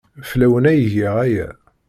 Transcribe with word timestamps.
Fell-awen 0.29 0.69
ay 0.71 0.81
giɣ 0.93 1.15
aya. 1.25 1.49